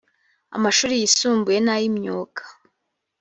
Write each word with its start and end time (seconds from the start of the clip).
amashuri 0.55 0.93
yisumbuye 1.01 1.57
n’ay’imyuga 1.65 2.41